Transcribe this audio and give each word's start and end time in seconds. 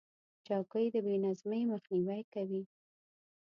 چوکۍ 0.45 0.85
د 0.93 0.95
بې 1.05 1.15
نظمۍ 1.23 1.61
مخنیوی 1.71 2.21
کوي. 2.33 2.61